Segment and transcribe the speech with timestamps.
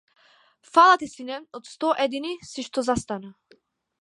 [0.75, 3.35] Фала ти, сине, од сто едини си што застана.